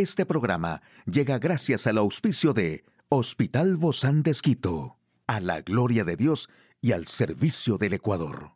[0.00, 6.16] Este programa llega gracias al auspicio de Hospital Bozán de Esquito, a la gloria de
[6.16, 6.48] Dios
[6.80, 8.52] y al servicio del Ecuador.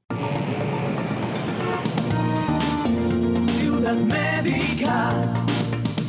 [3.58, 5.44] Ciudad Médica,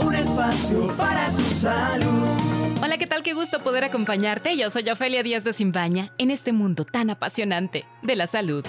[0.06, 2.30] un espacio para tu salud.
[2.82, 3.22] Hola, ¿qué tal?
[3.22, 4.56] Qué gusto poder acompañarte.
[4.56, 8.66] Yo soy Ofelia Díaz de Simbaña en este mundo tan apasionante de la salud.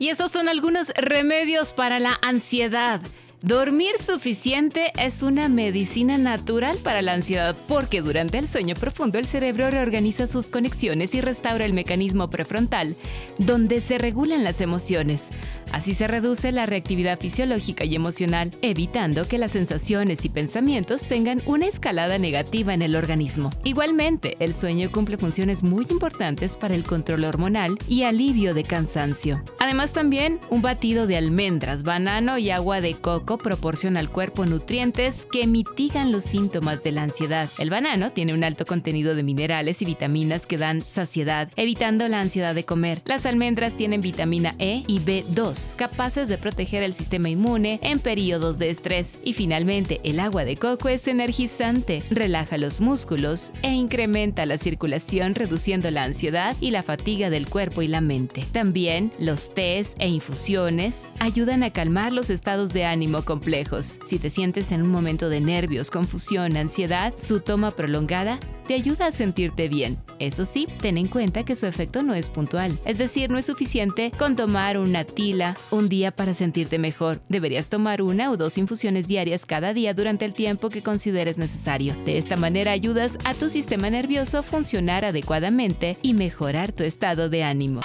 [0.00, 3.00] Y estos son algunos remedios para la ansiedad.
[3.44, 9.26] Dormir suficiente es una medicina natural para la ansiedad porque durante el sueño profundo el
[9.26, 12.96] cerebro reorganiza sus conexiones y restaura el mecanismo prefrontal,
[13.38, 15.28] donde se regulan las emociones.
[15.72, 21.42] Así se reduce la reactividad fisiológica y emocional, evitando que las sensaciones y pensamientos tengan
[21.44, 23.50] una escalada negativa en el organismo.
[23.64, 29.42] Igualmente, el sueño cumple funciones muy importantes para el control hormonal y alivio de cansancio.
[29.58, 35.26] Además también, un batido de almendras, banano y agua de coco proporciona al cuerpo nutrientes
[35.30, 37.48] que mitigan los síntomas de la ansiedad.
[37.58, 42.20] El banano tiene un alto contenido de minerales y vitaminas que dan saciedad, evitando la
[42.20, 43.02] ansiedad de comer.
[43.04, 48.58] Las almendras tienen vitamina E y B2 capaces de proteger el sistema inmune en periodos
[48.58, 49.20] de estrés.
[49.24, 55.34] Y finalmente, el agua de coco es energizante, relaja los músculos e incrementa la circulación
[55.34, 58.44] reduciendo la ansiedad y la fatiga del cuerpo y la mente.
[58.52, 63.98] También los tés e infusiones ayudan a calmar los estados de ánimo complejos.
[64.06, 69.06] Si te sientes en un momento de nervios, confusión, ansiedad, su toma prolongada te ayuda
[69.06, 69.98] a sentirte bien.
[70.18, 73.46] Eso sí, ten en cuenta que su efecto no es puntual, es decir, no es
[73.46, 77.20] suficiente con tomar una tila un día para sentirte mejor.
[77.28, 81.94] Deberías tomar una o dos infusiones diarias cada día durante el tiempo que consideres necesario.
[82.04, 87.28] De esta manera ayudas a tu sistema nervioso a funcionar adecuadamente y mejorar tu estado
[87.28, 87.80] de ánimo.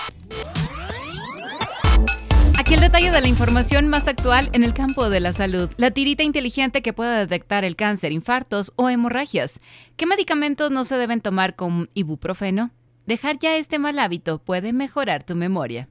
[2.69, 5.71] Aquí el detalle de la información más actual en el campo de la salud.
[5.77, 9.59] La tirita inteligente que puede detectar el cáncer, infartos o hemorragias.
[9.97, 12.69] ¿Qué medicamentos no se deben tomar con ibuprofeno?
[13.07, 15.89] Dejar ya este mal hábito puede mejorar tu memoria.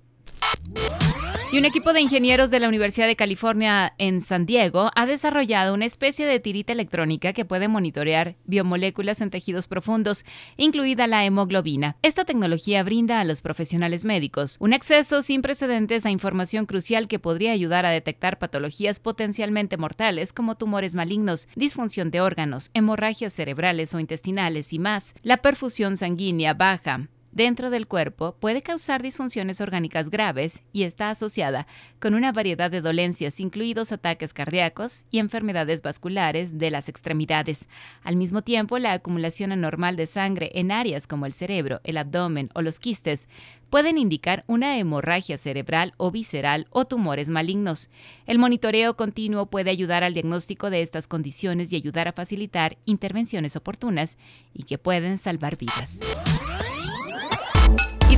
[1.50, 5.72] Y un equipo de ingenieros de la Universidad de California en San Diego ha desarrollado
[5.72, 10.26] una especie de tirita electrónica que puede monitorear biomoléculas en tejidos profundos,
[10.58, 11.96] incluida la hemoglobina.
[12.02, 17.18] Esta tecnología brinda a los profesionales médicos un acceso sin precedentes a información crucial que
[17.18, 23.94] podría ayudar a detectar patologías potencialmente mortales como tumores malignos, disfunción de órganos, hemorragias cerebrales
[23.94, 25.14] o intestinales y más.
[25.22, 31.68] La perfusión sanguínea baja, dentro del cuerpo puede causar disfunciones orgánicas graves y está asociada
[32.00, 37.68] con una variedad de dolencias, incluidos ataques cardíacos y enfermedades vasculares de las extremidades.
[38.02, 42.50] Al mismo tiempo, la acumulación anormal de sangre en áreas como el cerebro, el abdomen
[42.56, 43.28] o los quistes
[43.70, 47.88] pueden indicar una hemorragia cerebral o visceral o tumores malignos.
[48.26, 53.54] El monitoreo continuo puede ayudar al diagnóstico de estas condiciones y ayudar a facilitar intervenciones
[53.54, 54.18] oportunas
[54.52, 56.00] y que pueden salvar vidas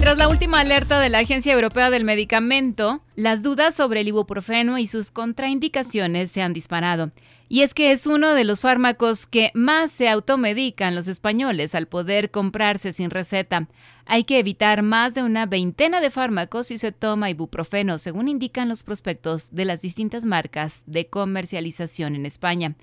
[0.01, 4.79] tras la última alerta de la Agencia Europea del Medicamento, las dudas sobre el ibuprofeno
[4.79, 7.11] y sus contraindicaciones se han disparado.
[7.51, 11.87] Y es que es uno de los fármacos que más se automedican los españoles al
[11.87, 13.69] poder comprarse sin receta.
[14.07, 18.69] Hay que evitar más de una veintena de fármacos si se toma ibuprofeno, según indican
[18.71, 22.75] los prospectos de las distintas marcas de comercialización en España.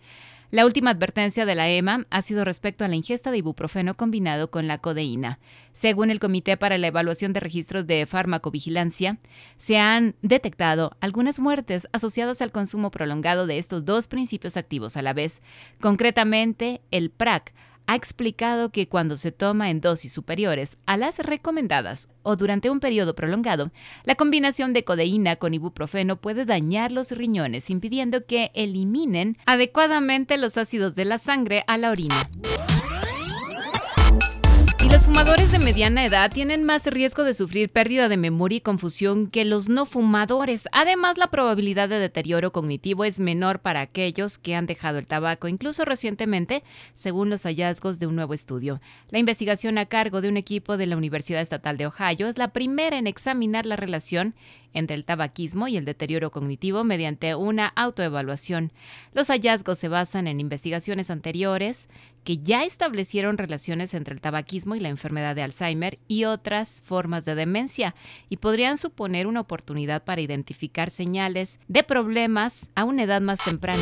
[0.50, 4.50] La última advertencia de la EMA ha sido respecto a la ingesta de ibuprofeno combinado
[4.50, 5.40] con la codeína.
[5.74, 9.18] Según el Comité para la Evaluación de Registros de Farmacovigilancia,
[9.58, 15.02] se han detectado algunas muertes asociadas al consumo prolongado de estos dos principios activos a
[15.02, 15.42] la vez.
[15.82, 17.54] Concretamente, el PRAC
[17.88, 22.80] ha explicado que cuando se toma en dosis superiores a las recomendadas o durante un
[22.80, 23.72] periodo prolongado,
[24.04, 30.58] la combinación de codeína con ibuprofeno puede dañar los riñones, impidiendo que eliminen adecuadamente los
[30.58, 32.16] ácidos de la sangre a la orina.
[34.88, 38.62] Y los fumadores de mediana edad tienen más riesgo de sufrir pérdida de memoria y
[38.62, 40.70] confusión que los no fumadores.
[40.72, 45.50] Además, la probabilidad de deterioro cognitivo es menor para aquellos que han dejado el tabaco,
[45.50, 48.80] incluso recientemente, según los hallazgos de un nuevo estudio.
[49.10, 52.54] La investigación a cargo de un equipo de la Universidad Estatal de Ohio es la
[52.54, 54.36] primera en examinar la relación
[54.74, 58.72] entre el tabaquismo y el deterioro cognitivo mediante una autoevaluación.
[59.14, 61.90] Los hallazgos se basan en investigaciones anteriores
[62.28, 67.24] que ya establecieron relaciones entre el tabaquismo y la enfermedad de Alzheimer y otras formas
[67.24, 67.96] de demencia
[68.28, 73.82] y podrían suponer una oportunidad para identificar señales de problemas a una edad más temprana.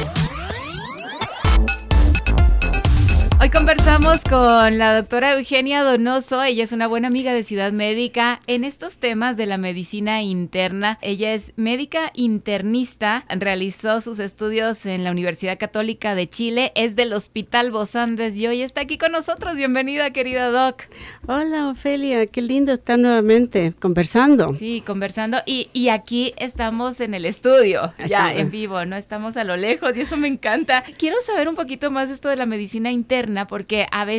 [3.42, 6.42] Hoy conversamos con la doctora Eugenia Donoso.
[6.42, 10.98] Ella es una buena amiga de Ciudad Médica en estos temas de la medicina interna.
[11.02, 17.14] Ella es médica internista, realizó sus estudios en la Universidad Católica de Chile, es del
[17.14, 19.58] Hospital Bosandes y hoy está aquí con nosotros.
[19.58, 20.84] Bienvenida, querida Doc.
[21.28, 22.26] Hola, Ofelia.
[22.26, 24.56] Qué lindo estar nuevamente conversando.
[24.56, 25.38] Sí, conversando.
[25.46, 29.96] Y, y aquí estamos en el estudio, ya en vivo, no estamos a lo lejos
[29.96, 30.84] y eso me encanta.
[30.98, 34.15] Quiero saber un poquito más esto de la medicina interna porque a veces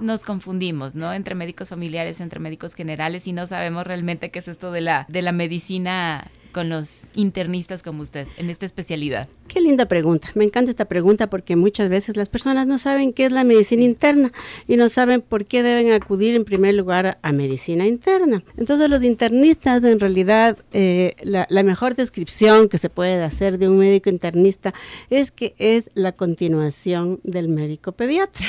[0.00, 1.12] nos confundimos, ¿no?
[1.12, 5.06] Entre médicos familiares, entre médicos generales y no sabemos realmente qué es esto de la,
[5.08, 9.28] de la medicina con los internistas como usted en esta especialidad?
[9.48, 10.28] Qué linda pregunta.
[10.34, 13.82] Me encanta esta pregunta porque muchas veces las personas no saben qué es la medicina
[13.82, 14.32] interna
[14.66, 18.42] y no saben por qué deben acudir en primer lugar a medicina interna.
[18.56, 23.78] Entonces los internistas en realidad eh, la, mejor descripción que se puede hacer de un
[23.78, 24.72] médico internista
[25.10, 28.46] es que es la continuación del médico pediatra.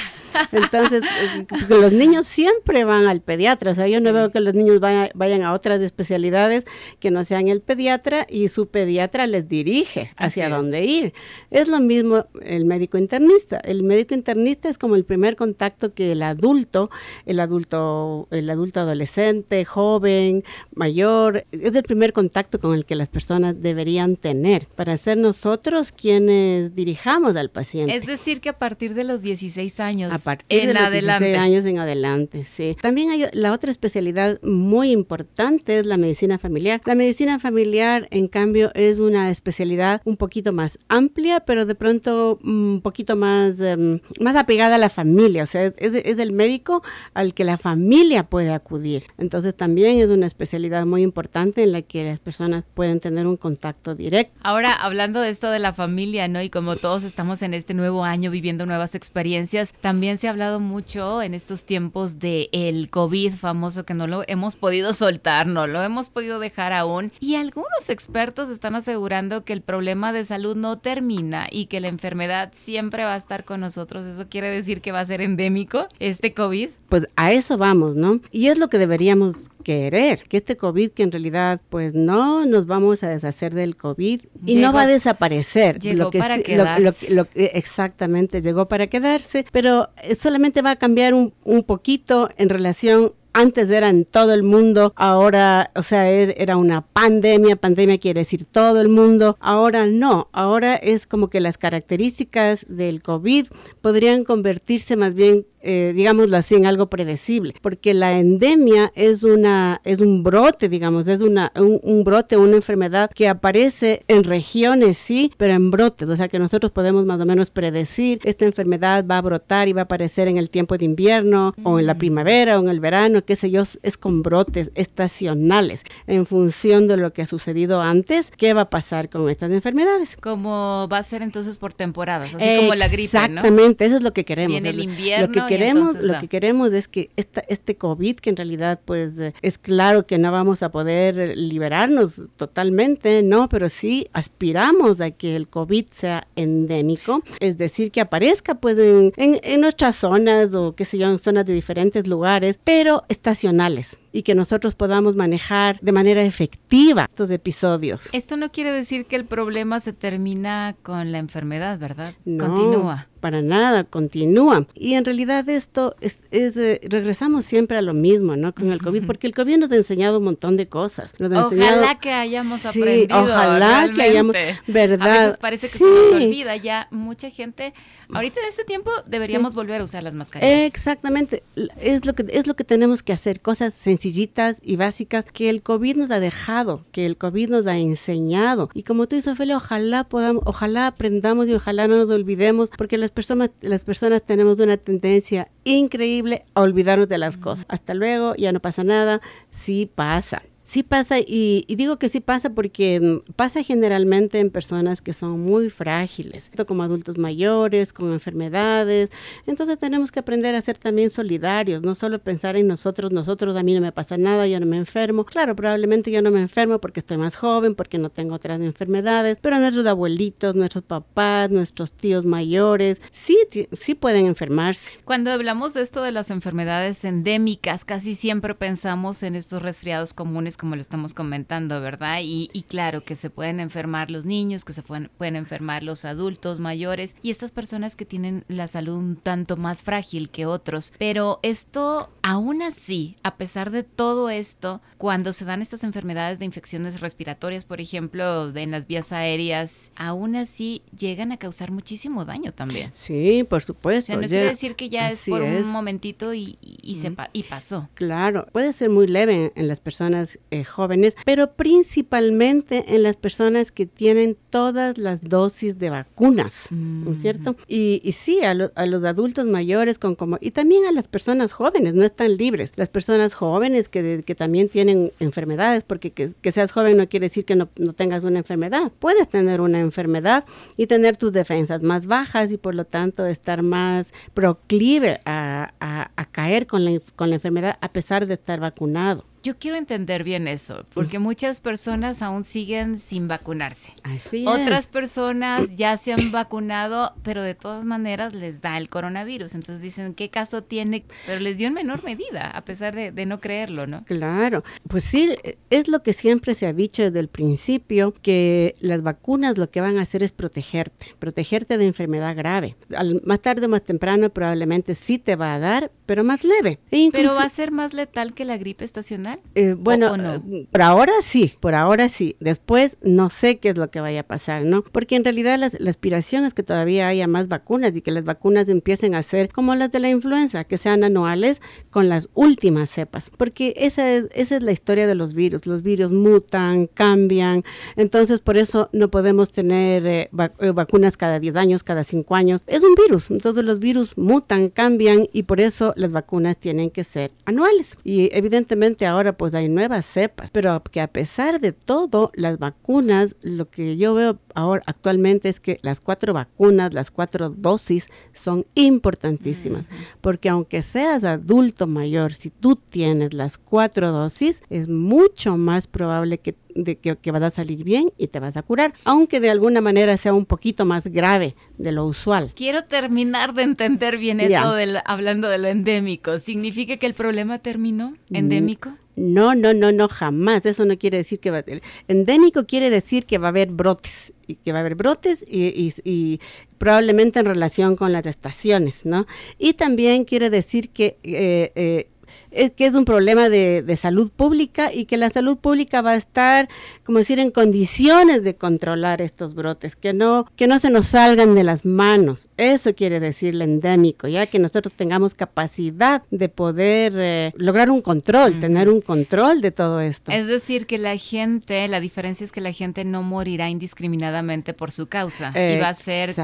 [0.51, 3.71] Entonces eh, los niños siempre van al pediatra.
[3.71, 6.65] O sea, yo no veo que los niños vayan a otras especialidades
[6.99, 7.90] que no sean el pediatra
[8.29, 11.13] y su pediatra les dirige hacia dónde ir.
[11.49, 13.57] Es lo mismo el médico internista.
[13.57, 16.89] El médico internista es como el primer contacto que el adulto,
[17.25, 20.43] el adulto, el adulto adolescente, joven,
[20.73, 25.91] mayor, es el primer contacto con el que las personas deberían tener para ser nosotros
[25.91, 27.95] quienes dirijamos al paciente.
[27.95, 31.25] Es decir, que a partir de los 16 años a partir en de los adelante.
[31.25, 32.77] 16 años en adelante, sí.
[32.81, 36.81] También hay la otra especialidad muy importante es la medicina familiar.
[36.85, 42.39] La medicina familiar en cambio, es una especialidad un poquito más amplia, pero de pronto
[42.43, 45.43] un poquito más, em, más apegada a la familia.
[45.43, 46.83] O sea, es, es, el médico
[47.13, 49.05] al que la familia puede acudir.
[49.17, 53.37] Entonces, también es una especialidad muy importante en la que las personas pueden tener un
[53.37, 54.33] contacto directo.
[54.43, 56.41] Ahora, hablando de esto de la familia, ¿no?
[56.41, 60.59] Y como todos estamos en este nuevo año viviendo nuevas experiencias, también se ha hablado
[60.59, 65.67] mucho en estos tiempos de el COVID famoso que no lo hemos podido soltar, no
[65.67, 67.11] lo hemos podido dejar aún.
[67.19, 71.79] Y algunos los expertos están asegurando que el problema de salud no termina y que
[71.79, 74.05] la enfermedad siempre va a estar con nosotros.
[74.05, 76.69] ¿Eso quiere decir que va a ser endémico este COVID?
[76.89, 78.19] Pues a eso vamos, ¿no?
[78.31, 82.65] Y es lo que deberíamos querer, que este COVID que en realidad pues no nos
[82.65, 85.79] vamos a deshacer del COVID y no va a desaparecer.
[85.79, 87.13] Llegó lo que para quedarse.
[87.13, 89.89] Lo, exactamente, llegó para quedarse, pero
[90.19, 94.93] solamente va a cambiar un, un poquito en relación antes era en todo el mundo,
[94.95, 100.29] ahora, o sea, er, era una pandemia, pandemia quiere decir todo el mundo, ahora no,
[100.31, 103.47] ahora es como que las características del COVID
[103.81, 109.81] podrían convertirse más bien eh, digámoslo así, en algo predecible, porque la endemia es una
[109.83, 115.31] es un brote, digamos, es una un, brote, una enfermedad que aparece en regiones, sí,
[115.37, 119.17] pero en brotes, o sea que nosotros podemos más o menos predecir esta enfermedad va
[119.17, 121.97] a brotar y va a aparecer en el tiempo de invierno o en la mm.
[121.97, 126.97] primavera o en el verano, qué sé yo, es con brotes estacionales en función de
[126.97, 130.17] lo que ha sucedido antes, qué va a pasar con estas enfermedades.
[130.17, 133.25] Como va a ser entonces por temporadas, así como la gripe, ¿no?
[133.25, 134.57] Exactamente, eso es lo que queremos.
[134.57, 138.79] en el invierno queremos, lo que queremos es que esta, este COVID, que en realidad
[138.83, 145.01] pues eh, es claro que no vamos a poder liberarnos totalmente, no, pero sí aspiramos
[145.01, 149.95] a que el COVID sea endémico, es decir, que aparezca pues en, en, en nuestras
[149.95, 154.75] zonas o qué sé yo, en zonas de diferentes lugares, pero estacionales y que nosotros
[154.75, 158.09] podamos manejar de manera efectiva estos episodios.
[158.13, 162.13] Esto no quiere decir que el problema se termina con la enfermedad, ¿verdad?
[162.25, 163.07] No, Continúa.
[163.21, 164.65] Para nada, continúa.
[164.73, 168.51] Y en realidad esto es, eh, regresamos siempre a lo mismo, ¿no?
[168.51, 171.13] Con el COVID, porque el COVID nos ha enseñado un montón de cosas.
[171.19, 173.21] ojalá que hayamos aprendido.
[173.21, 175.07] Ojalá que hayamos, ¿verdad?
[175.07, 176.87] A veces parece que se nos olvida ya.
[176.89, 177.75] Mucha gente
[178.13, 180.67] Ahorita en este tiempo deberíamos volver a usar las mascarillas.
[180.67, 181.43] Exactamente,
[181.79, 185.61] es lo que es lo que tenemos que hacer, cosas sencillitas y básicas que el
[185.61, 188.69] COVID nos ha dejado, que el COVID nos ha enseñado.
[188.73, 192.97] Y como tú dices, Ophelia, ojalá podamos, ojalá aprendamos y ojalá no nos olvidemos, porque
[192.97, 197.65] las personas las personas tenemos una tendencia increíble a olvidarnos de las cosas.
[197.69, 200.43] Hasta luego, ya no pasa nada, sí pasa.
[200.71, 205.41] Sí pasa, y, digo que sí pasa porque mm, pasa generalmente en personas que son
[205.41, 209.09] muy frágiles, como adultos mayores, con enfermedades.
[209.47, 213.63] Entonces tenemos que aprender a ser también solidarios, no solo pensar en nosotros, nosotros a
[213.63, 215.25] mí no me pasa nada, yo no me enfermo.
[215.25, 219.39] Claro, probablemente yo no me enfermo porque estoy más joven, porque no tengo otras enfermedades,
[219.41, 223.37] pero nuestros abuelitos, nuestros papás, nuestros tíos mayores, sí,
[223.73, 224.93] sí pueden enfermarse.
[225.03, 230.55] Cuando hablamos de esto de las enfermedades endémicas, casi siempre pensamos en estos resfriados comunes
[230.61, 232.19] como lo estamos comentando, ¿verdad?
[232.23, 236.05] Y, y claro, que se pueden enfermar los niños, que se pueden, pueden enfermar los
[236.05, 240.93] adultos mayores y estas personas que tienen la salud un tanto más frágil que otros.
[240.99, 246.45] Pero esto, aún así, a pesar de todo esto, cuando se dan estas enfermedades de
[246.45, 252.23] infecciones respiratorias, por ejemplo, de, en las vías aéreas, aún así llegan a causar muchísimo
[252.23, 252.91] daño también.
[252.93, 254.03] Sí, por supuesto.
[254.03, 255.65] O sea, no Llega- quiere decir que ya es por es.
[255.65, 257.89] un momentito y, y, y se y pasó.
[257.95, 263.15] Claro, puede ser muy leve en, en las personas eh, jóvenes, pero principalmente en las
[263.17, 267.55] personas que tienen todas las dosis de vacunas, ¿no es cierto?
[267.67, 271.07] Y, y sí, a, lo- a los adultos mayores con como y también a las
[271.07, 272.73] personas jóvenes, no están libres.
[272.75, 277.07] Las personas jóvenes que, de- que también tienen enfermedades, porque que, que seas joven no
[277.07, 278.91] quiere decir que no, no tengas una enfermedad.
[278.99, 280.43] Puedes tener una enfermedad
[280.77, 286.11] y tener tus defensas más bajas y por lo tanto estar más proclive a, a-
[286.15, 289.23] a caer con la, con la enfermedad a pesar de estar vacunado.
[289.43, 293.93] Yo quiero entender bien eso, porque muchas personas aún siguen sin vacunarse.
[294.03, 299.55] Así Otras personas ya se han vacunado, pero de todas maneras les da el coronavirus.
[299.55, 301.05] Entonces dicen, ¿qué caso tiene?
[301.25, 304.03] Pero les dio en menor medida, a pesar de, de no creerlo, ¿no?
[304.05, 305.29] Claro, pues sí,
[305.69, 309.81] es lo que siempre se ha dicho desde el principio, que las vacunas lo que
[309.81, 312.75] van a hacer es protegerte, protegerte de enfermedad grave.
[312.95, 316.77] Al- más tarde o más temprano probablemente sí te va a dar, pero más leve.
[316.91, 319.39] E Pero va a ser más letal que la gripe estacional.
[319.55, 320.43] Eh, bueno, o no?
[320.69, 322.35] por ahora sí, por ahora sí.
[322.41, 324.83] Después no sé qué es lo que vaya a pasar, ¿no?
[324.83, 328.25] Porque en realidad las- la aspiración es que todavía haya más vacunas y que las
[328.25, 332.89] vacunas empiecen a ser como las de la influenza, que sean anuales con las últimas
[332.89, 333.31] cepas.
[333.37, 335.65] Porque esa es, esa es la historia de los virus.
[335.65, 337.63] Los virus mutan, cambian.
[337.95, 342.35] Entonces, por eso no podemos tener eh, vac- eh, vacunas cada 10 años, cada 5
[342.35, 342.63] años.
[342.67, 343.31] Es un virus.
[343.31, 347.95] Entonces, los virus mutan, cambian y por eso las vacunas tienen que ser anuales.
[348.03, 353.35] Y evidentemente ahora pues hay nuevas cepas, pero que a pesar de todo, las vacunas,
[353.41, 358.65] lo que yo veo ahora actualmente es que las cuatro vacunas, las cuatro dosis son
[358.75, 359.85] importantísimas,
[360.21, 366.37] porque aunque seas adulto mayor, si tú tienes las cuatro dosis, es mucho más probable
[366.37, 369.49] que de que, que vas a salir bien y te vas a curar, aunque de
[369.49, 372.53] alguna manera sea un poquito más grave de lo usual.
[372.55, 374.71] Quiero terminar de entender bien esto Ya.
[374.73, 376.39] del, hablando de lo endémico.
[376.39, 378.13] ¿Significa que el problema terminó?
[378.29, 378.93] ¿Endémico?
[379.15, 380.65] No, no, no, no, jamás.
[380.65, 381.63] Eso no quiere decir que va
[382.07, 385.67] endémico quiere decir que va a haber brotes y que va a haber brotes y,
[385.67, 386.39] y- y
[386.77, 389.27] probablemente en relación con las estaciones, ¿no?
[389.59, 392.07] Y también quiere decir que eh, eh,
[392.51, 396.11] es que es un problema de, de salud pública y que la salud pública va
[396.11, 396.69] a estar,
[397.03, 401.55] como decir, en condiciones de controlar estos brotes, que no, que no se nos salgan
[401.55, 402.49] de las manos.
[402.57, 408.01] Eso quiere decir el endémico, ya que nosotros tengamos capacidad de poder eh, lograr un
[408.01, 410.31] control, tener un control de todo esto.
[410.31, 414.91] Es decir, que la gente, la diferencia es que la gente no morirá indiscriminadamente por
[414.91, 416.35] su causa y va a ser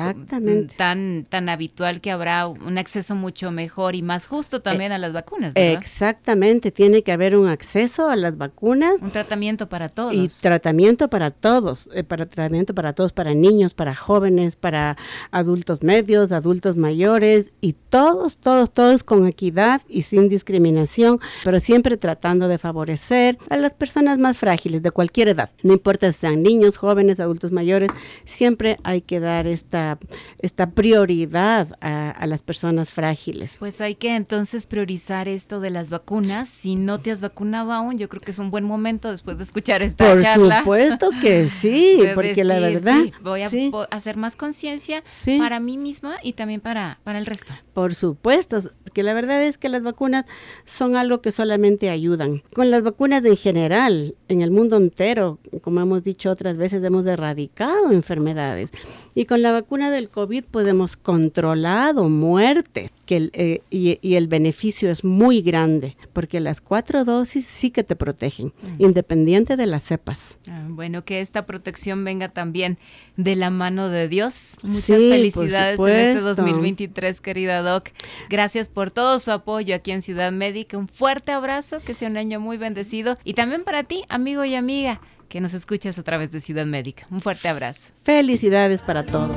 [0.77, 5.13] tan, tan habitual que habrá un acceso mucho mejor y más justo también a las
[5.13, 5.81] vacunas, ¿verdad?
[5.97, 10.13] Exactamente, tiene que haber un acceso a las vacunas Un tratamiento para todos.
[10.13, 14.95] y tratamiento para todos, eh, para tratamiento para todos, para niños, para jóvenes, para
[15.31, 21.97] adultos medios, adultos mayores y todos, todos, todos con equidad y sin discriminación, pero siempre
[21.97, 26.43] tratando de favorecer a las personas más frágiles de cualquier edad, no importa si sean
[26.43, 27.89] niños, jóvenes, adultos mayores,
[28.23, 29.97] siempre hay que dar esta,
[30.37, 33.55] esta prioridad a, a las personas frágiles.
[33.57, 36.49] Pues hay que entonces priorizar esto de las vacunas.
[36.49, 39.43] Si no te has vacunado aún, yo creo que es un buen momento después de
[39.43, 40.59] escuchar esta Por charla.
[40.59, 43.71] supuesto que sí, porque la verdad, sí, voy a sí.
[43.91, 45.37] hacer más conciencia Sí.
[45.37, 47.53] para mí misma y también para, para el resto.
[47.73, 50.25] Por supuesto, porque la verdad es que las vacunas
[50.65, 52.41] son algo que solamente ayudan.
[52.53, 57.05] Con las vacunas en general, en el mundo entero, como hemos dicho otras veces, hemos
[57.05, 58.71] erradicado enfermedades.
[59.15, 62.91] Y con la vacuna del COVID, pues hemos controlado muerte.
[63.05, 65.76] Que el, eh, y, y el beneficio es muy grande,
[66.13, 70.37] porque las cuatro dosis sí que te protegen, independiente de las cepas.
[70.49, 72.77] Ah, Bueno, que esta protección venga también
[73.15, 74.55] de la mano de Dios.
[74.63, 76.43] Muchas Sí, felicidades en este supuesto.
[76.43, 77.89] 2023, querida Doc.
[78.29, 80.77] Gracias por todo su apoyo aquí en Ciudad Médica.
[80.77, 83.17] Un fuerte abrazo, que sea un año muy bendecido.
[83.23, 87.05] Y también para ti, amigo y amiga, que nos escuchas a través de Ciudad Médica.
[87.11, 87.89] Un fuerte abrazo.
[88.03, 89.35] Felicidades para todos.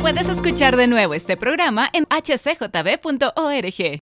[0.00, 4.03] Puedes escuchar de nuevo este programa en hcjb.org.